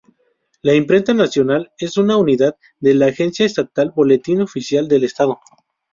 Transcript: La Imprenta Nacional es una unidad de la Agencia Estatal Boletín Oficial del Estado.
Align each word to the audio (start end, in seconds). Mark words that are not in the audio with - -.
La 0.63 0.73
Imprenta 0.73 1.13
Nacional 1.13 1.71
es 1.77 1.95
una 1.95 2.17
unidad 2.17 2.57
de 2.79 2.95
la 2.95 3.05
Agencia 3.05 3.45
Estatal 3.45 3.93
Boletín 3.95 4.41
Oficial 4.41 4.87
del 4.87 5.03
Estado. 5.03 5.39